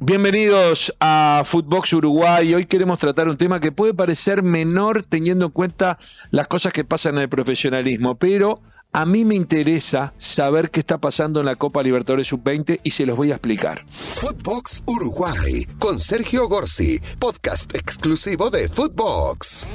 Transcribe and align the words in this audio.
Bienvenidos 0.00 0.94
a 1.00 1.42
Footbox 1.44 1.92
Uruguay. 1.92 2.54
Hoy 2.54 2.66
queremos 2.66 3.00
tratar 3.00 3.26
un 3.26 3.36
tema 3.36 3.58
que 3.58 3.72
puede 3.72 3.94
parecer 3.94 4.44
menor 4.44 5.02
teniendo 5.02 5.46
en 5.46 5.50
cuenta 5.50 5.98
las 6.30 6.46
cosas 6.46 6.72
que 6.72 6.84
pasan 6.84 7.16
en 7.16 7.22
el 7.22 7.28
profesionalismo, 7.28 8.16
pero 8.16 8.62
a 8.92 9.04
mí 9.04 9.24
me 9.24 9.34
interesa 9.34 10.14
saber 10.16 10.70
qué 10.70 10.78
está 10.78 10.98
pasando 10.98 11.40
en 11.40 11.46
la 11.46 11.56
Copa 11.56 11.82
Libertadores 11.82 12.28
Sub-20 12.28 12.78
y 12.84 12.92
se 12.92 13.06
los 13.06 13.16
voy 13.16 13.32
a 13.32 13.34
explicar. 13.34 13.84
Footbox 13.88 14.84
Uruguay 14.86 15.66
con 15.80 15.98
Sergio 15.98 16.46
Gorsi, 16.46 17.00
podcast 17.18 17.74
exclusivo 17.74 18.50
de 18.50 18.68
Footbox. 18.68 19.66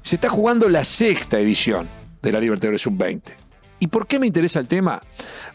Se 0.00 0.14
está 0.14 0.30
jugando 0.30 0.70
la 0.70 0.84
sexta 0.84 1.38
edición 1.38 1.86
de 2.22 2.32
la 2.32 2.40
Libertadores 2.40 2.80
Sub-20. 2.80 3.34
¿Y 3.78 3.88
por 3.88 4.06
qué 4.06 4.18
me 4.18 4.26
interesa 4.26 4.58
el 4.58 4.68
tema? 4.68 5.02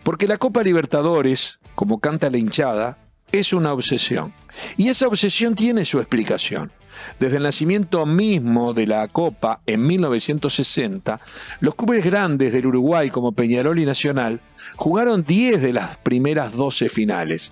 Porque 0.04 0.28
la 0.28 0.38
Copa 0.38 0.62
Libertadores 0.62 1.60
como 1.76 2.00
canta 2.00 2.30
la 2.30 2.38
hinchada, 2.38 2.98
es 3.32 3.52
una 3.52 3.74
obsesión. 3.74 4.34
Y 4.78 4.90
esa 4.90 5.08
obsesión 5.08 5.56
tiene 5.56 5.86
su 5.86 6.00
explicación. 6.00 6.72
Desde 7.20 7.38
el 7.38 7.44
nacimiento 7.44 8.06
mismo 8.06 8.74
de 8.74 8.86
la 8.86 9.08
Copa 9.08 9.62
en 9.66 9.86
1960, 9.86 11.20
los 11.60 11.76
clubes 11.76 12.06
grandes 12.06 12.54
del 12.54 12.68
Uruguay 12.68 13.10
como 13.10 13.32
Peñarol 13.32 13.80
y 13.80 13.86
Nacional 13.86 14.42
jugaron 14.76 15.24
10 15.24 15.62
de 15.62 15.74
las 15.74 15.98
primeras 15.98 16.54
12 16.54 16.90
finales. 16.90 17.52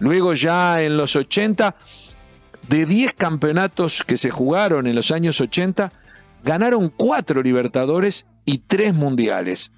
Luego 0.00 0.34
ya 0.34 0.82
en 0.82 0.96
los 0.96 1.14
80, 1.14 1.76
de 2.68 2.86
10 2.86 3.14
campeonatos 3.14 4.02
que 4.04 4.16
se 4.16 4.30
jugaron 4.30 4.88
en 4.88 4.96
los 4.96 5.12
años 5.12 5.40
80, 5.40 5.92
ganaron 6.42 6.88
4 6.88 7.42
Libertadores 7.42 8.26
y 8.44 8.58
3 8.58 8.94
Mundiales. 8.94 9.70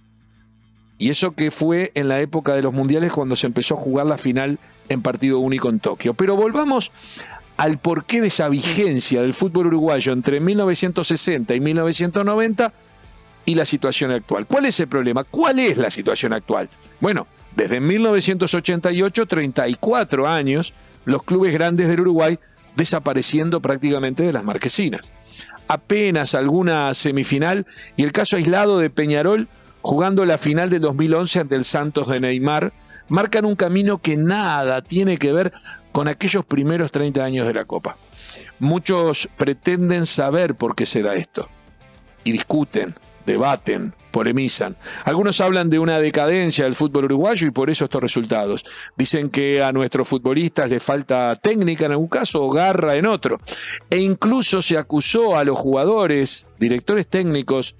Y 0.99 1.11
eso 1.11 1.33
que 1.33 1.51
fue 1.51 1.93
en 1.95 2.09
la 2.09 2.21
época 2.21 2.55
de 2.55 2.63
los 2.63 2.73
mundiales 2.73 3.13
cuando 3.13 3.37
se 3.37 3.47
empezó 3.47 3.75
a 3.75 3.81
jugar 3.81 4.07
la 4.07 4.19
final 4.19 4.59
en 4.89 5.03
partido 5.03 5.39
único 5.39 5.69
en 5.69 5.81
Tokio. 5.81 6.15
Pero 6.15 6.37
volvamos 6.37 6.93
al 7.57 7.79
porqué 7.79 8.21
de 8.21 8.29
esa 8.29 8.49
vigencia 8.49 9.23
del 9.23 9.35
fútbol 9.35 9.69
uruguayo 9.69 10.13
entre 10.13 10.41
1960 10.41 11.55
y 11.55 11.61
1990 11.61 12.73
y 13.47 13.55
la 13.55 13.65
situación 13.65 14.11
actual. 14.11 14.47
¿Cuál 14.47 14.67
es 14.67 14.81
el 14.81 14.89
problema? 14.89 15.25
¿Cuál 15.25 15.59
es 15.59 15.77
la 15.77 15.91
situación 15.91 16.33
actual? 16.33 16.69
Bueno, 17.01 17.27
desde 17.55 17.81
1988, 17.81 19.27
34 19.27 20.29
años, 20.29 20.73
los 21.05 21.23
clubes 21.23 21.53
grandes 21.53 21.89
del 21.89 22.01
Uruguay 22.01 22.39
desapareciendo 22.77 23.61
prácticamente 23.61 24.25
de 24.25 24.33
las 24.33 24.45
marquesinas. 24.45 25.13
Apenas 25.69 26.35
alguna 26.35 26.93
semifinal 26.95 27.67
y 27.97 28.03
el 28.03 28.13
caso 28.13 28.37
aislado 28.37 28.79
de 28.79 28.91
Peñarol 28.91 29.49
jugando 29.85 30.25
la 30.25 30.39
final 30.39 30.71
del 30.71 30.81
2011 30.81 31.41
ante 31.41 31.57
el 31.57 31.65
Santos 31.65 32.09
de 32.09 32.19
Neymar, 32.19 32.73
marcan 33.09 33.45
un 33.45 33.55
camino 33.55 33.99
que 33.99 34.17
nada 34.17 34.81
tiene 34.81 35.19
que 35.19 35.31
ver 35.31 35.53
con 35.93 36.09
aquellos 36.09 36.43
primeros 36.47 36.91
30 36.91 37.23
años 37.23 37.47
de 37.47 37.53
la 37.53 37.67
Copa. 37.67 37.99
Muchos 38.59 39.29
pretenden 39.37 40.07
saber 40.07 40.55
por 40.55 40.75
qué 40.75 40.87
se 40.87 41.03
da 41.03 41.15
esto 41.17 41.51
y 42.25 42.33
discuten, 42.33 42.95
debaten, 43.27 43.93
polemizan. 44.11 44.75
Algunos 45.05 45.43
hablan 45.43 45.69
de 45.69 45.79
una 45.79 45.99
decadencia 45.99 46.65
del 46.65 46.75
fútbol 46.75 47.05
uruguayo 47.05 47.47
y 47.47 47.51
por 47.51 47.69
eso 47.69 47.85
estos 47.85 48.01
resultados. 48.01 48.65
Dicen 48.97 49.29
que 49.29 49.63
a 49.63 49.71
nuestros 49.71 50.09
futbolistas 50.09 50.71
les 50.71 50.83
falta 50.83 51.35
técnica 51.37 51.85
en 51.85 51.93
algún 51.93 52.09
caso 52.09 52.43
o 52.43 52.51
garra 52.51 52.97
en 52.97 53.05
otro. 53.05 53.39
E 53.91 53.99
incluso 53.99 54.63
se 54.63 54.79
acusó 54.79 55.37
a 55.37 55.45
los 55.45 55.59
jugadores, 55.59 56.49
directores 56.59 57.07
técnicos 57.07 57.77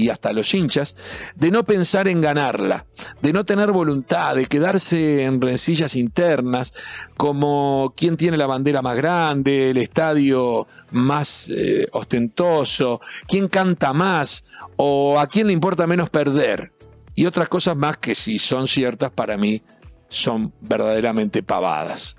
y 0.00 0.08
hasta 0.08 0.32
los 0.32 0.54
hinchas, 0.54 0.96
de 1.34 1.50
no 1.50 1.64
pensar 1.64 2.08
en 2.08 2.20
ganarla, 2.20 2.86
de 3.20 3.32
no 3.32 3.44
tener 3.44 3.70
voluntad, 3.70 4.34
de 4.34 4.46
quedarse 4.46 5.24
en 5.24 5.40
rencillas 5.40 5.94
internas, 5.94 6.72
como 7.16 7.92
quién 7.96 8.16
tiene 8.16 8.36
la 8.36 8.46
bandera 8.46 8.80
más 8.80 8.96
grande, 8.96 9.70
el 9.70 9.76
estadio 9.76 10.66
más 10.92 11.50
eh, 11.50 11.86
ostentoso, 11.92 13.00
quién 13.28 13.48
canta 13.48 13.92
más 13.92 14.44
o 14.76 15.18
a 15.18 15.26
quién 15.26 15.48
le 15.48 15.52
importa 15.52 15.86
menos 15.86 16.08
perder. 16.08 16.72
Y 17.14 17.26
otras 17.26 17.48
cosas 17.48 17.76
más 17.76 17.98
que 17.98 18.14
si 18.14 18.38
son 18.38 18.66
ciertas 18.66 19.10
para 19.10 19.36
mí 19.36 19.62
son 20.08 20.52
verdaderamente 20.60 21.42
pavadas. 21.42 22.16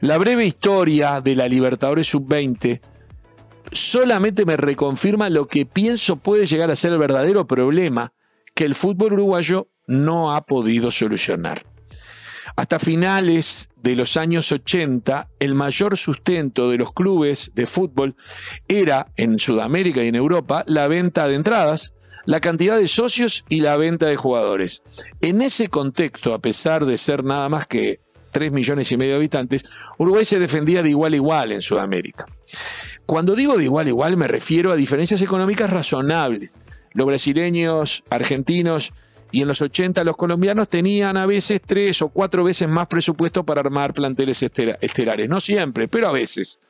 La 0.00 0.18
breve 0.18 0.44
historia 0.44 1.20
de 1.20 1.34
la 1.34 1.48
Libertadores 1.48 2.08
Sub-20 2.08 2.80
solamente 3.72 4.44
me 4.44 4.56
reconfirma 4.56 5.30
lo 5.30 5.46
que 5.46 5.66
pienso 5.66 6.16
puede 6.16 6.46
llegar 6.46 6.70
a 6.70 6.76
ser 6.76 6.92
el 6.92 6.98
verdadero 6.98 7.46
problema 7.46 8.12
que 8.54 8.64
el 8.64 8.74
fútbol 8.74 9.14
uruguayo 9.14 9.68
no 9.86 10.32
ha 10.32 10.44
podido 10.44 10.90
solucionar. 10.90 11.64
Hasta 12.56 12.78
finales 12.78 13.70
de 13.76 13.96
los 13.96 14.16
años 14.16 14.52
80, 14.52 15.28
el 15.38 15.54
mayor 15.54 15.96
sustento 15.96 16.70
de 16.70 16.78
los 16.78 16.92
clubes 16.92 17.50
de 17.54 17.66
fútbol 17.66 18.14
era, 18.68 19.08
en 19.16 19.38
Sudamérica 19.38 20.02
y 20.04 20.08
en 20.08 20.16
Europa, 20.16 20.64
la 20.66 20.86
venta 20.86 21.28
de 21.28 21.36
entradas, 21.36 21.94
la 22.26 22.40
cantidad 22.40 22.76
de 22.76 22.88
socios 22.88 23.44
y 23.48 23.60
la 23.60 23.76
venta 23.76 24.06
de 24.06 24.16
jugadores. 24.16 24.82
En 25.20 25.40
ese 25.40 25.68
contexto, 25.68 26.34
a 26.34 26.40
pesar 26.40 26.84
de 26.84 26.98
ser 26.98 27.24
nada 27.24 27.48
más 27.48 27.66
que 27.66 28.00
3 28.32 28.52
millones 28.52 28.90
y 28.92 28.96
medio 28.96 29.12
de 29.12 29.18
habitantes, 29.18 29.64
Uruguay 29.98 30.24
se 30.24 30.38
defendía 30.38 30.82
de 30.82 30.90
igual 30.90 31.12
a 31.12 31.16
igual 31.16 31.52
en 31.52 31.62
Sudamérica. 31.62 32.26
Cuando 33.06 33.34
digo 33.34 33.56
de 33.56 33.64
igual 33.64 33.86
a 33.86 33.90
igual 33.90 34.16
me 34.16 34.28
refiero 34.28 34.72
a 34.72 34.76
diferencias 34.76 35.20
económicas 35.22 35.68
razonables. 35.68 36.56
Los 36.92 37.06
brasileños, 37.06 38.02
argentinos 38.10 38.92
y 39.30 39.42
en 39.42 39.48
los 39.48 39.62
80 39.62 40.04
los 40.04 40.16
colombianos 40.16 40.68
tenían 40.68 41.16
a 41.16 41.26
veces 41.26 41.60
tres 41.64 42.02
o 42.02 42.10
cuatro 42.10 42.44
veces 42.44 42.68
más 42.68 42.86
presupuesto 42.86 43.44
para 43.44 43.60
armar 43.60 43.94
planteles 43.94 44.42
estelares. 44.42 45.28
No 45.28 45.40
siempre, 45.40 45.88
pero 45.88 46.08
a 46.08 46.12
veces. 46.12 46.60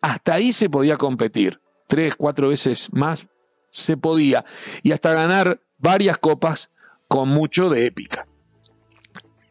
Hasta 0.00 0.34
ahí 0.34 0.52
se 0.52 0.68
podía 0.68 0.96
competir. 0.96 1.60
Tres, 1.86 2.14
cuatro 2.16 2.48
veces 2.48 2.92
más 2.92 3.26
se 3.70 3.96
podía. 3.96 4.44
Y 4.82 4.92
hasta 4.92 5.14
ganar 5.14 5.60
varias 5.78 6.18
copas 6.18 6.70
con 7.06 7.28
mucho 7.28 7.70
de 7.70 7.86
épica. 7.86 8.26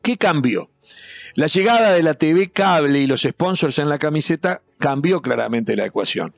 ¿Qué 0.02 0.18
cambió? 0.18 0.70
La 1.36 1.48
llegada 1.48 1.92
de 1.92 2.04
la 2.04 2.14
TV 2.14 2.52
cable 2.52 3.00
y 3.00 3.08
los 3.08 3.22
sponsors 3.22 3.80
en 3.80 3.90
la 3.90 4.00
camiseta 4.00 4.62
cambió 4.78 5.22
claramente 5.22 5.76
la 5.76 5.86
ecuación. 5.86 6.34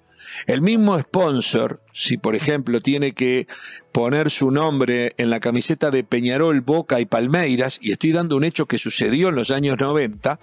El 0.45 0.61
mismo 0.61 1.00
sponsor, 1.00 1.81
si 1.94 2.17
por 2.17 2.35
ejemplo 2.35 2.81
tiene 2.81 3.13
que 3.13 3.47
poner 3.91 4.29
su 4.29 4.51
nombre 4.51 5.13
en 5.17 5.29
la 5.29 5.39
camiseta 5.39 5.91
de 5.91 6.03
Peñarol, 6.03 6.61
Boca 6.61 7.00
y 7.00 7.05
Palmeiras, 7.05 7.79
y 7.81 7.91
estoy 7.91 8.11
dando 8.11 8.35
un 8.35 8.44
hecho 8.44 8.66
que 8.66 8.77
sucedió 8.77 9.29
en 9.29 9.35
los 9.35 9.50
años 9.50 9.77
90 9.79 10.39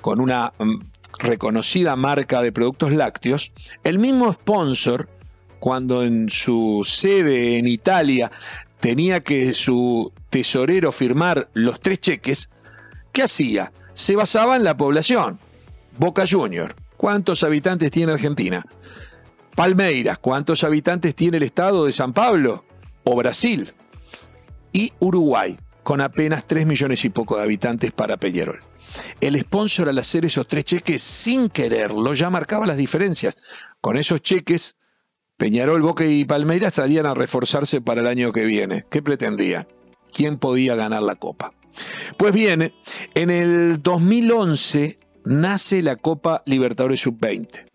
con 0.00 0.20
una 0.20 0.52
mm, 0.58 0.80
reconocida 1.18 1.96
marca 1.96 2.42
de 2.42 2.52
productos 2.52 2.92
lácteos, 2.92 3.52
el 3.84 3.98
mismo 3.98 4.32
sponsor, 4.32 5.08
cuando 5.60 6.02
en 6.02 6.28
su 6.28 6.82
sede 6.84 7.56
en 7.56 7.68
Italia 7.68 8.32
tenía 8.80 9.20
que 9.20 9.54
su 9.54 10.12
tesorero 10.28 10.90
firmar 10.90 11.48
los 11.54 11.80
tres 11.80 12.00
cheques, 12.00 12.50
¿qué 13.12 13.22
hacía? 13.22 13.72
se 13.94 14.16
basaba 14.16 14.56
en 14.56 14.64
la 14.64 14.76
población. 14.76 15.38
Boca 15.98 16.24
Junior, 16.28 16.74
¿cuántos 17.02 17.42
habitantes 17.42 17.90
tiene 17.90 18.12
Argentina? 18.12 18.64
Palmeiras, 19.56 20.18
¿cuántos 20.18 20.62
habitantes 20.62 21.16
tiene 21.16 21.38
el 21.38 21.42
estado 21.42 21.84
de 21.84 21.90
San 21.90 22.12
Pablo? 22.12 22.64
O 23.02 23.16
Brasil. 23.16 23.72
Y 24.72 24.92
Uruguay, 25.00 25.58
con 25.82 26.00
apenas 26.00 26.46
3 26.46 26.64
millones 26.64 27.04
y 27.04 27.08
poco 27.08 27.36
de 27.36 27.42
habitantes 27.42 27.90
para 27.90 28.18
Peñarol. 28.18 28.60
El 29.20 29.36
sponsor 29.40 29.88
al 29.88 29.98
hacer 29.98 30.24
esos 30.24 30.46
tres 30.46 30.64
cheques 30.64 31.02
sin 31.02 31.48
quererlo 31.48 32.14
ya 32.14 32.30
marcaba 32.30 32.66
las 32.66 32.76
diferencias. 32.76 33.36
Con 33.80 33.96
esos 33.96 34.22
cheques, 34.22 34.76
Peñarol, 35.36 35.82
Boca 35.82 36.06
y 36.06 36.24
Palmeiras 36.24 36.74
traían 36.74 37.06
a 37.06 37.14
reforzarse 37.14 37.80
para 37.80 38.02
el 38.02 38.06
año 38.06 38.32
que 38.32 38.44
viene. 38.44 38.84
¿Qué 38.88 39.02
pretendía? 39.02 39.66
¿Quién 40.14 40.38
podía 40.38 40.76
ganar 40.76 41.02
la 41.02 41.16
copa? 41.16 41.52
Pues 42.16 42.32
bien, 42.32 42.72
en 43.14 43.30
el 43.30 43.82
2011 43.82 44.98
nace 45.24 45.82
la 45.82 45.96
Copa 45.96 46.42
Libertadores 46.46 47.00
Sub-20 47.00 47.66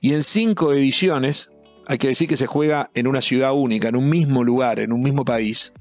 y 0.00 0.14
en 0.14 0.22
cinco 0.22 0.72
ediciones, 0.72 1.50
hay 1.86 1.98
que 1.98 2.08
decir 2.08 2.28
que 2.28 2.36
se 2.36 2.46
juega 2.46 2.90
en 2.94 3.06
una 3.06 3.20
ciudad 3.20 3.52
única, 3.52 3.88
en 3.88 3.96
un 3.96 4.08
mismo 4.08 4.44
lugar, 4.44 4.80
en 4.80 4.92
un 4.92 5.02
mismo 5.02 5.24
país. 5.24 5.72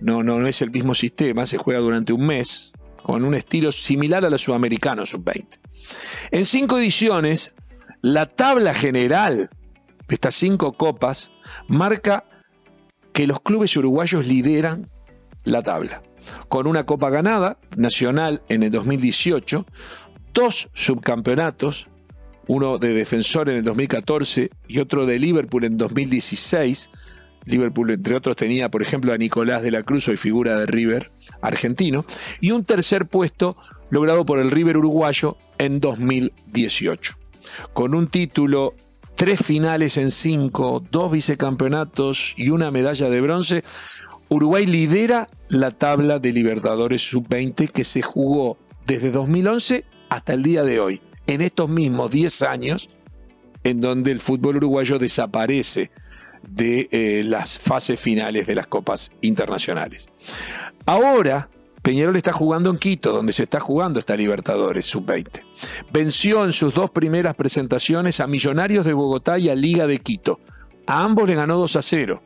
No, 0.00 0.22
no, 0.22 0.38
no 0.38 0.46
es 0.46 0.62
el 0.62 0.70
mismo 0.70 0.94
sistema, 0.94 1.46
se 1.46 1.58
juega 1.58 1.80
durante 1.80 2.12
un 2.12 2.26
mes 2.26 2.72
con 3.02 3.24
un 3.24 3.34
estilo 3.34 3.72
similar 3.72 4.24
a 4.24 4.30
la 4.30 4.38
Sudamericano 4.38 5.06
Sub-20. 5.06 5.58
En 6.30 6.44
cinco 6.44 6.78
ediciones, 6.78 7.54
la 8.02 8.26
tabla 8.26 8.74
general 8.74 9.50
de 10.08 10.14
estas 10.14 10.34
cinco 10.34 10.72
copas 10.72 11.30
marca 11.68 12.24
que 13.12 13.26
los 13.26 13.40
clubes 13.40 13.76
uruguayos 13.76 14.26
lideran 14.26 14.88
la 15.44 15.62
tabla 15.62 16.02
con 16.48 16.66
una 16.66 16.84
copa 16.84 17.10
ganada, 17.10 17.58
nacional 17.76 18.42
en 18.48 18.62
el 18.62 18.70
2018, 18.70 19.66
dos 20.32 20.70
subcampeonatos, 20.74 21.88
uno 22.46 22.78
de 22.78 22.92
defensor 22.92 23.48
en 23.48 23.56
el 23.56 23.64
2014 23.64 24.50
y 24.68 24.78
otro 24.78 25.06
de 25.06 25.18
Liverpool 25.18 25.64
en 25.64 25.76
2016, 25.76 26.90
Liverpool, 27.46 27.90
entre 27.90 28.16
otros, 28.16 28.36
tenía, 28.36 28.70
por 28.70 28.82
ejemplo, 28.82 29.12
a 29.12 29.18
Nicolás 29.18 29.62
de 29.62 29.70
la 29.70 29.82
Cruz, 29.82 30.08
hoy 30.08 30.16
figura 30.16 30.58
de 30.58 30.66
River 30.66 31.10
argentino, 31.40 32.04
y 32.40 32.50
un 32.50 32.64
tercer 32.64 33.06
puesto 33.06 33.56
logrado 33.88 34.26
por 34.26 34.38
el 34.38 34.50
River 34.50 34.76
uruguayo 34.76 35.36
en 35.58 35.80
2018. 35.80 37.16
Con 37.72 37.94
un 37.94 38.08
título, 38.08 38.74
tres 39.16 39.42
finales 39.44 39.96
en 39.96 40.10
cinco, 40.10 40.84
dos 40.90 41.10
vicecampeonatos 41.10 42.34
y 42.36 42.50
una 42.50 42.70
medalla 42.70 43.08
de 43.08 43.20
bronce, 43.20 43.64
Uruguay 44.28 44.66
lidera 44.66 45.28
la 45.48 45.72
tabla 45.72 46.20
de 46.20 46.32
Libertadores 46.32 47.02
Sub-20 47.02 47.70
que 47.70 47.84
se 47.84 48.02
jugó 48.02 48.58
desde 48.86 49.10
2011 49.10 49.84
hasta 50.10 50.34
el 50.34 50.42
día 50.42 50.62
de 50.62 50.80
hoy, 50.80 51.00
en 51.26 51.40
estos 51.40 51.68
mismos 51.68 52.10
10 52.10 52.42
años 52.42 52.90
en 53.64 53.80
donde 53.80 54.10
el 54.10 54.20
fútbol 54.20 54.56
uruguayo 54.56 54.98
desaparece 54.98 55.90
de 56.42 56.88
eh, 56.90 57.22
las 57.24 57.58
fases 57.58 58.00
finales 58.00 58.46
de 58.46 58.54
las 58.54 58.66
copas 58.66 59.12
internacionales. 59.20 60.08
Ahora, 60.86 61.48
Peñarol 61.82 62.16
está 62.16 62.32
jugando 62.32 62.70
en 62.70 62.78
Quito, 62.78 63.12
donde 63.12 63.32
se 63.32 63.44
está 63.44 63.60
jugando 63.60 63.98
esta 63.98 64.16
Libertadores 64.16 64.86
Sub-20. 64.86 65.42
Venció 65.92 66.44
en 66.44 66.52
sus 66.52 66.74
dos 66.74 66.90
primeras 66.90 67.34
presentaciones 67.34 68.20
a 68.20 68.26
Millonarios 68.26 68.84
de 68.84 68.92
Bogotá 68.92 69.38
y 69.38 69.48
a 69.48 69.54
Liga 69.54 69.86
de 69.86 69.98
Quito. 69.98 70.40
A 70.86 71.04
ambos 71.04 71.28
le 71.28 71.36
ganó 71.36 71.56
2 71.58 71.76
a 71.76 71.82
0. 71.82 72.22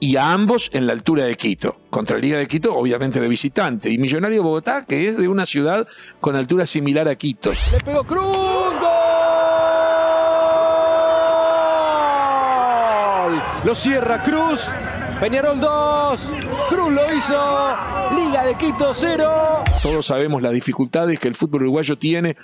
Y 0.00 0.16
a 0.16 0.32
ambos 0.32 0.70
en 0.72 0.86
la 0.86 0.92
altura 0.92 1.24
de 1.24 1.36
Quito. 1.36 1.80
Contra 1.90 2.18
Liga 2.18 2.38
de 2.38 2.46
Quito, 2.46 2.74
obviamente 2.74 3.20
de 3.20 3.28
visitante. 3.28 3.90
Y 3.90 3.98
Millonario 3.98 4.42
Bogotá, 4.42 4.84
que 4.84 5.08
es 5.08 5.16
de 5.16 5.28
una 5.28 5.46
ciudad 5.46 5.86
con 6.20 6.36
altura 6.36 6.66
similar 6.66 7.08
a 7.08 7.14
Quito. 7.14 7.52
Le 7.72 7.80
pegó 7.80 8.04
Cruz, 8.04 8.74
Lo 13.64 13.74
cierra 13.74 14.22
Cruz. 14.22 14.60
Peñarol 15.20 15.58
2. 15.58 16.20
Cruz 16.68 16.92
lo 16.92 17.14
hizo. 17.14 17.76
Liga 18.14 18.44
de 18.44 18.54
Quito 18.56 18.92
0. 18.92 19.64
Todos 19.82 20.04
sabemos 20.04 20.42
las 20.42 20.52
dificultades 20.52 21.18
que 21.18 21.28
el 21.28 21.34
fútbol 21.34 21.62
uruguayo 21.62 21.96
tiene 21.96 22.36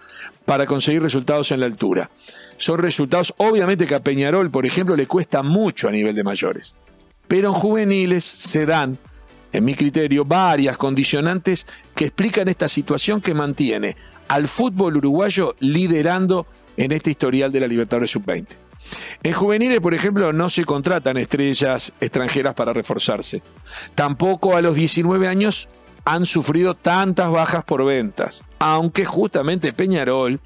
para 0.47 0.65
conseguir 0.65 1.03
resultados 1.03 1.53
en 1.53 1.61
la 1.61 1.67
altura. 1.67 2.09
Son 2.57 2.79
resultados, 2.79 3.35
obviamente 3.37 3.87
que 3.87 3.95
a 3.95 4.01
Peñarol, 4.01 4.51
por 4.51 4.65
ejemplo, 4.65 4.97
le 4.97 5.07
cuesta 5.07 5.43
mucho 5.43 5.89
a 5.89 5.93
nivel 5.93 6.15
de 6.15 6.25
mayores. 6.25 6.75
Pero 7.31 7.51
en 7.51 7.55
juveniles 7.55 8.25
se 8.25 8.67
dan, 8.67 8.99
en 9.53 9.65
mi 9.65 9.77
criterio, 9.77 10.25
varias 10.25 10.77
condicionantes 10.77 11.65
que 11.95 12.07
explican 12.07 12.49
esta 12.49 12.67
situación 12.67 13.21
que 13.21 13.35
mantiene 13.35 13.97
al 14.27 14.49
fútbol 14.49 14.97
uruguayo 14.97 15.55
liderando 15.61 16.49
en 16.77 16.91
este 16.91 17.11
historial 17.11 17.53
de 17.53 17.61
la 17.61 17.69
Libertadores 17.69 18.11
Sub-20. 18.11 18.49
En 19.23 19.33
juveniles, 19.33 19.79
por 19.79 19.95
ejemplo, 19.95 20.33
no 20.33 20.49
se 20.49 20.65
contratan 20.65 21.19
estrellas 21.19 21.93
extranjeras 22.01 22.55
para 22.55 22.73
reforzarse. 22.73 23.45
Tampoco 23.95 24.57
a 24.57 24.61
los 24.61 24.75
19 24.75 25.29
años 25.29 25.69
han 26.05 26.27
sufrido 26.27 26.75
tantas 26.75 27.31
bajas 27.31 27.63
por 27.63 27.85
ventas, 27.85 28.43
aunque 28.59 29.05
justamente 29.05 29.73
Peñarol 29.73 30.41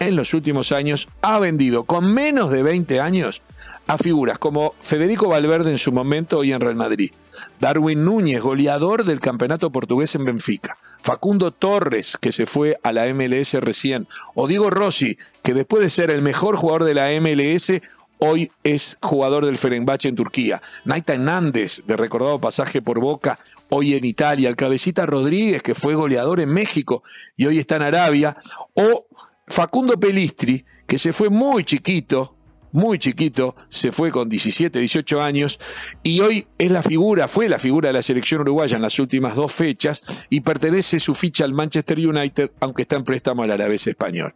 en 0.00 0.16
los 0.16 0.34
últimos 0.34 0.72
años 0.72 1.06
ha 1.22 1.38
vendido 1.38 1.84
con 1.84 2.12
menos 2.12 2.50
de 2.50 2.64
20 2.64 2.98
años 2.98 3.42
a 3.86 3.98
figuras 3.98 4.38
como 4.38 4.74
Federico 4.80 5.28
Valverde 5.28 5.70
en 5.70 5.78
su 5.78 5.92
momento 5.92 6.44
y 6.44 6.52
en 6.52 6.60
Real 6.60 6.76
Madrid, 6.76 7.10
Darwin 7.58 8.04
Núñez, 8.04 8.40
goleador 8.40 9.04
del 9.04 9.20
campeonato 9.20 9.70
portugués 9.70 10.14
en 10.14 10.24
Benfica, 10.24 10.76
Facundo 11.02 11.50
Torres, 11.50 12.16
que 12.16 12.32
se 12.32 12.46
fue 12.46 12.78
a 12.82 12.92
la 12.92 13.12
MLS 13.12 13.54
recién, 13.54 14.06
o 14.34 14.46
Diego 14.46 14.70
Rossi, 14.70 15.18
que 15.42 15.54
después 15.54 15.82
de 15.82 15.90
ser 15.90 16.10
el 16.10 16.22
mejor 16.22 16.56
jugador 16.56 16.84
de 16.84 16.94
la 16.94 17.08
MLS, 17.20 17.72
hoy 18.20 18.52
es 18.62 18.98
jugador 19.02 19.46
del 19.46 19.58
Fenerbahce 19.58 20.08
en 20.08 20.14
Turquía. 20.14 20.62
Naita 20.84 21.14
Hernández, 21.14 21.82
de 21.86 21.96
recordado 21.96 22.40
pasaje 22.40 22.80
por 22.80 23.00
Boca, 23.00 23.38
hoy 23.70 23.94
en 23.94 24.04
Italia. 24.04 24.48
El 24.48 24.56
Cabecita 24.56 25.06
Rodríguez, 25.06 25.62
que 25.62 25.74
fue 25.74 25.94
goleador 25.94 26.40
en 26.40 26.50
México 26.50 27.02
y 27.36 27.46
hoy 27.46 27.58
está 27.58 27.76
en 27.76 27.82
Arabia. 27.82 28.36
O 28.74 29.06
Facundo 29.48 29.98
Pelistri, 29.98 30.64
que 30.86 30.98
se 30.98 31.12
fue 31.12 31.28
muy 31.30 31.64
chiquito, 31.64 32.36
muy 32.72 32.98
chiquito, 32.98 33.56
se 33.68 33.92
fue 33.92 34.10
con 34.10 34.28
17, 34.28 34.78
18 34.78 35.20
años 35.20 35.58
y 36.02 36.20
hoy 36.20 36.46
es 36.58 36.70
la 36.70 36.82
figura, 36.82 37.28
fue 37.28 37.48
la 37.48 37.58
figura 37.58 37.88
de 37.88 37.94
la 37.94 38.02
selección 38.02 38.42
uruguaya 38.42 38.76
en 38.76 38.82
las 38.82 38.98
últimas 38.98 39.34
dos 39.36 39.52
fechas 39.52 40.02
y 40.30 40.40
pertenece 40.40 41.00
su 41.00 41.14
ficha 41.14 41.44
al 41.44 41.52
Manchester 41.52 41.98
United, 41.98 42.52
aunque 42.60 42.82
está 42.82 42.96
en 42.96 43.04
préstamo 43.04 43.42
al 43.42 43.50
Alavés 43.50 43.86
español. 43.86 44.34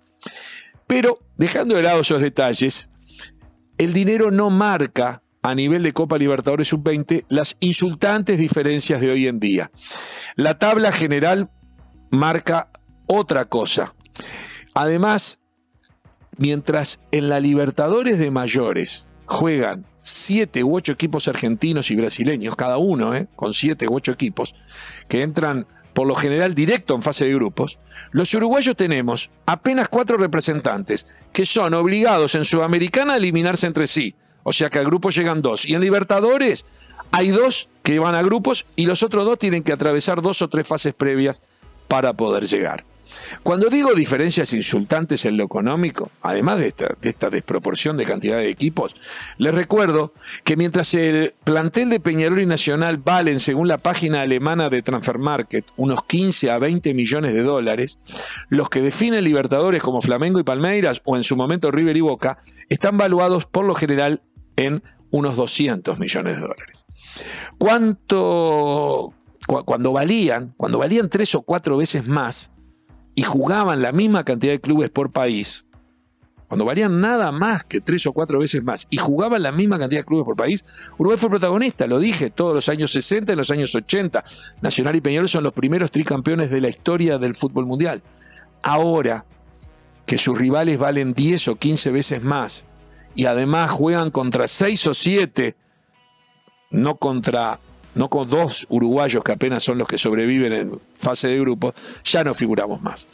Pero, 0.87 1.19
dejando 1.37 1.77
de 1.77 1.83
lado 1.83 2.01
esos 2.01 2.21
detalles, 2.21 2.91
el 3.79 3.93
dinero 3.93 4.31
no 4.31 4.51
marca 4.51 5.23
a 5.43 5.55
nivel 5.55 5.83
de 5.83 5.93
Copa 5.93 6.17
Libertadores 6.17 6.69
Sub-20 6.69 7.27
las 7.29 7.57
insultantes 7.61 8.39
diferencias 8.39 9.01
de 9.01 9.11
hoy 9.11 9.29
en 9.29 9.41
día. 9.41 9.71
La 10.37 10.59
tabla 10.59 10.91
general 10.91 11.51
marca 12.11 12.71
otra 13.07 13.45
cosa. 13.47 13.95
Además, 14.75 15.43
mientras 16.39 17.01
en 17.11 17.29
la 17.29 17.41
Libertadores 17.41 18.19
de 18.19 18.31
mayores 18.31 19.07
juegan 19.27 19.85
siete 20.03 20.63
u 20.63 20.77
ocho 20.77 20.93
equipos 20.93 21.29
argentinos 21.29 21.91
y 21.91 21.97
brasileños, 21.97 22.57
cada 22.57 22.79
uno, 22.79 23.15
¿eh? 23.15 23.27
con 23.37 23.55
siete 23.55 23.89
u 23.89 23.95
ocho 23.95 24.13
equipos, 24.13 24.55
que 25.09 25.23
entran 25.23 25.67
por 25.95 26.07
lo 26.07 26.15
general 26.15 26.55
directo 26.55 26.95
en 26.95 27.03
fase 27.03 27.25
de 27.25 27.35
grupos, 27.35 27.79
los 28.11 28.35
uruguayos 28.35 28.77
tenemos 28.77 29.31
apenas 29.47 29.89
cuatro 29.89 30.17
representantes 30.17 31.07
que 31.33 31.47
son 31.47 31.73
obligados 31.73 32.35
en 32.35 32.45
Sudamericana 32.45 33.15
a 33.15 33.17
eliminarse 33.17 33.67
entre 33.67 33.87
sí. 33.87 34.15
O 34.43 34.53
sea 34.53 34.69
que 34.69 34.79
a 34.79 34.83
grupos 34.83 35.15
llegan 35.15 35.41
dos. 35.41 35.65
Y 35.65 35.75
en 35.75 35.81
Libertadores 35.81 36.67
hay 37.13 37.29
dos 37.29 37.69
que 37.83 37.99
van 37.99 38.15
a 38.15 38.23
grupos 38.23 38.67
y 38.77 38.87
los 38.87 39.03
otros 39.03 39.25
dos 39.25 39.39
tienen 39.39 39.63
que 39.63 39.73
atravesar 39.73 40.21
dos 40.21 40.43
o 40.43 40.49
tres 40.49 40.67
fases 40.67 40.93
previas 40.95 41.41
para 41.89 42.13
poder 42.13 42.47
llegar. 42.47 42.85
Cuando 43.43 43.69
digo 43.69 43.95
diferencias 43.95 44.53
insultantes 44.53 45.25
en 45.25 45.37
lo 45.37 45.45
económico, 45.45 46.11
además 46.23 46.59
de 46.59 46.75
esta, 47.03 47.31
desproporción 47.31 47.97
de 47.97 48.05
cantidad 48.05 48.39
de 48.39 48.49
equipos, 48.49 48.95
les 49.39 49.55
recuerdo 49.55 50.13
que 50.45 50.57
mientras 50.57 50.95
el 50.95 51.35
plantel 51.45 51.91
de 51.91 52.01
Peñarol 52.01 52.41
y 52.41 52.47
Nacional 52.47 52.99
valen, 52.99 53.41
según 53.41 53.69
la 53.69 53.79
página 53.79 54.23
alemana 54.23 54.69
de 54.69 54.83
Transfer 54.83 55.19
Market, 55.19 55.67
unos 55.77 56.05
15 56.05 56.51
a 56.51 56.59
20 56.59 56.95
millones 56.95 57.35
de 57.35 57.43
dólares, 57.43 57.99
los 58.49 58.71
que 58.71 58.81
definen 58.81 59.25
Libertadores 59.25 59.83
como 59.83 60.01
Flamengo 60.01 60.39
y 60.39 60.45
Palmeiras, 60.45 61.03
o 61.05 61.17
en 61.17 61.25
su 61.25 61.37
momento 61.37 61.71
River 61.71 61.97
y 61.97 62.01
Boca, 62.01 62.39
están 62.69 62.97
valuados 62.97 63.47
por 63.47 63.65
lo 63.65 63.75
general 63.75 64.23
en 64.57 64.83
unos 65.11 65.37
200 65.37 65.99
millones 65.99 66.37
de 66.37 66.43
dólares. 66.43 66.85
¿Cuánto, 67.59 69.15
cuando 69.47 69.93
valían, 69.93 70.55
cuando 70.57 70.79
valían 70.79 71.09
tres 71.09 71.35
o 71.35 71.43
cuatro 71.43 71.77
veces 71.77 72.07
más, 72.07 72.51
y 73.15 73.23
jugaban 73.23 73.83
la 73.83 73.93
misma 73.93 74.25
cantidad 74.25 74.53
de 74.53 74.61
clubes 74.61 74.91
por 74.91 75.11
país, 75.11 75.65
cuando 76.49 76.67
valían 76.67 77.01
nada 77.01 77.33
más 77.33 77.65
que 77.65 77.81
tres 77.81 78.07
o 78.07 78.13
cuatro 78.13 78.39
veces 78.39 78.63
más 78.63 78.87
y 78.91 78.97
jugaban 78.97 79.43
la 79.43 79.51
misma 79.51 79.79
cantidad 79.79 80.03
de 80.03 80.07
clubes 80.07 80.25
por 80.25 80.37
país, 80.37 80.65
Uruguay 80.99 81.19
fue 81.19 81.31
protagonista, 81.31 81.87
lo 81.87 81.99
dije, 81.99 82.31
todos 82.31 82.55
los 82.55 82.69
años 82.69 82.93
60 82.93 83.33
y 83.33 83.37
los 83.37 83.51
años 83.51 83.75
80. 83.75 84.23
Nacional 84.61 84.95
y 84.95 85.01
Peñarol 85.01 85.29
son 85.29 85.43
los 85.43 85.53
primeros 85.53 85.91
tricampeones 85.91 86.51
de 86.51 86.61
la 86.61 86.69
historia 86.69 87.19
del 87.19 87.35
fútbol 87.35 87.67
mundial. 87.67 88.03
Ahora 88.63 89.25
que 90.07 90.19
sus 90.19 90.39
rivales 90.39 90.79
valen 90.79 91.15
10 91.15 91.49
o 91.49 91.57
15 91.57 91.91
veces 91.91 92.23
más 92.23 92.67
y 93.15 93.27
además 93.27 93.71
juegan 93.71 94.11
contra 94.11 94.47
6 94.47 94.87
o 94.89 94.95
7, 94.95 95.57
no 96.71 96.97
contra 96.97 97.59
no 97.95 98.09
con 98.09 98.29
dos 98.29 98.67
uruguayos 98.69 99.23
que 99.23 99.33
apenas 99.33 99.63
son 99.63 99.79
los 99.79 99.89
que 99.89 99.99
sobreviven 99.99 100.53
en 100.53 100.81
fase 100.95 101.29
de 101.29 101.41
grupo, 101.41 101.75
ya 102.05 102.25
no 102.25 102.35
figuramos 102.35 102.83
más. 102.83 103.07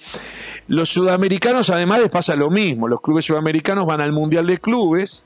Los 0.69 0.89
sudamericanos 0.89 1.71
además 1.71 2.01
les 2.01 2.09
pasa 2.09 2.35
lo 2.35 2.51
mismo, 2.51 2.89
los 2.89 3.01
clubes 3.01 3.25
sudamericanos 3.25 3.87
van 3.87 4.01
al 4.01 4.13
Mundial 4.13 4.47
de 4.47 4.59
Clubes, 4.59 5.25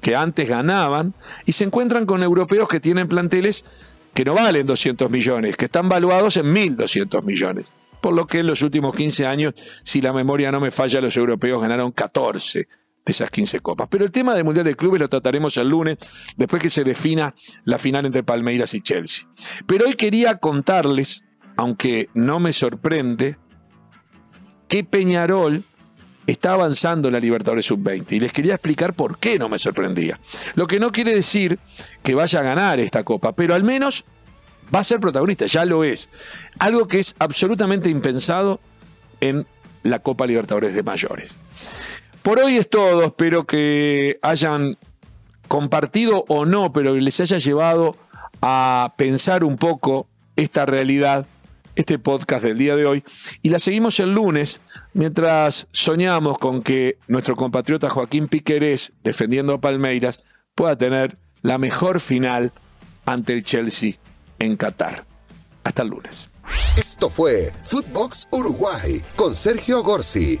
que 0.00 0.14
antes 0.14 0.48
ganaban, 0.48 1.14
y 1.44 1.52
se 1.52 1.64
encuentran 1.64 2.06
con 2.06 2.22
europeos 2.22 2.68
que 2.68 2.80
tienen 2.80 3.08
planteles 3.08 3.64
que 4.14 4.24
no 4.24 4.34
valen 4.34 4.66
200 4.66 5.10
millones, 5.10 5.56
que 5.56 5.66
están 5.66 5.88
valuados 5.88 6.36
en 6.36 6.46
1.200 6.54 7.22
millones. 7.22 7.72
Por 8.00 8.14
lo 8.14 8.26
que 8.26 8.38
en 8.38 8.46
los 8.46 8.62
últimos 8.62 8.94
15 8.94 9.26
años, 9.26 9.54
si 9.82 10.00
la 10.00 10.12
memoria 10.12 10.52
no 10.52 10.60
me 10.60 10.70
falla, 10.70 11.00
los 11.00 11.16
europeos 11.16 11.60
ganaron 11.60 11.92
14 11.92 12.68
de 13.06 13.12
esas 13.12 13.30
15 13.30 13.60
copas. 13.60 13.86
Pero 13.88 14.04
el 14.04 14.10
tema 14.10 14.34
del 14.34 14.44
Mundial 14.44 14.66
de 14.66 14.74
Clubes 14.74 15.00
lo 15.00 15.08
trataremos 15.08 15.56
el 15.56 15.68
lunes, 15.68 15.96
después 16.36 16.60
que 16.60 16.68
se 16.68 16.82
defina 16.82 17.34
la 17.64 17.78
final 17.78 18.04
entre 18.04 18.24
Palmeiras 18.24 18.74
y 18.74 18.82
Chelsea. 18.82 19.28
Pero 19.66 19.86
hoy 19.86 19.94
quería 19.94 20.38
contarles, 20.38 21.24
aunque 21.56 22.08
no 22.14 22.40
me 22.40 22.52
sorprende, 22.52 23.38
que 24.68 24.82
Peñarol 24.82 25.64
está 26.26 26.54
avanzando 26.54 27.06
en 27.06 27.14
la 27.14 27.20
Libertadores 27.20 27.66
Sub-20 27.66 28.12
y 28.12 28.20
les 28.20 28.32
quería 28.32 28.54
explicar 28.54 28.92
por 28.92 29.18
qué 29.18 29.38
no 29.38 29.48
me 29.48 29.58
sorprendía. 29.58 30.18
Lo 30.56 30.66
que 30.66 30.80
no 30.80 30.90
quiere 30.90 31.14
decir 31.14 31.60
que 32.02 32.16
vaya 32.16 32.40
a 32.40 32.42
ganar 32.42 32.80
esta 32.80 33.04
copa, 33.04 33.32
pero 33.32 33.54
al 33.54 33.62
menos 33.62 34.04
va 34.74 34.80
a 34.80 34.84
ser 34.84 34.98
protagonista, 34.98 35.46
ya 35.46 35.64
lo 35.64 35.84
es. 35.84 36.08
Algo 36.58 36.88
que 36.88 36.98
es 36.98 37.14
absolutamente 37.20 37.88
impensado 37.88 38.58
en 39.20 39.46
la 39.84 40.00
Copa 40.00 40.26
Libertadores 40.26 40.74
de 40.74 40.82
Mayores. 40.82 41.36
Por 42.26 42.40
hoy 42.40 42.56
es 42.56 42.68
todo, 42.68 43.04
espero 43.04 43.46
que 43.46 44.18
hayan 44.20 44.76
compartido 45.46 46.24
o 46.26 46.44
no, 46.44 46.72
pero 46.72 46.92
que 46.94 47.00
les 47.00 47.20
haya 47.20 47.38
llevado 47.38 47.96
a 48.42 48.94
pensar 48.98 49.44
un 49.44 49.56
poco 49.56 50.08
esta 50.34 50.66
realidad, 50.66 51.24
este 51.76 52.00
podcast 52.00 52.42
del 52.42 52.58
día 52.58 52.74
de 52.74 52.84
hoy. 52.84 53.04
Y 53.42 53.50
la 53.50 53.60
seguimos 53.60 54.00
el 54.00 54.12
lunes, 54.12 54.60
mientras 54.92 55.68
soñamos 55.70 56.38
con 56.38 56.64
que 56.64 56.98
nuestro 57.06 57.36
compatriota 57.36 57.90
Joaquín 57.90 58.26
Piquerés, 58.26 58.92
defendiendo 59.04 59.54
a 59.54 59.60
Palmeiras, 59.60 60.26
pueda 60.56 60.76
tener 60.76 61.18
la 61.42 61.58
mejor 61.58 62.00
final 62.00 62.52
ante 63.04 63.34
el 63.34 63.44
Chelsea 63.44 63.92
en 64.40 64.56
Qatar. 64.56 65.04
Hasta 65.62 65.82
el 65.82 65.90
lunes. 65.90 66.28
Esto 66.76 67.08
fue 67.08 67.52
Footbox 67.62 68.26
Uruguay 68.32 69.00
con 69.14 69.32
Sergio 69.34 69.84
Gorsi, 69.84 70.40